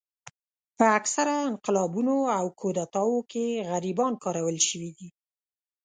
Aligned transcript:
په 0.77 0.83
اکثره 0.97 1.35
انقلابونو 1.49 2.15
او 2.37 2.45
کودتاوو 2.59 3.19
کې 3.31 3.45
غریبان 3.69 4.13
کارول 4.23 4.57
شوي 4.69 4.91
دي. 4.97 5.09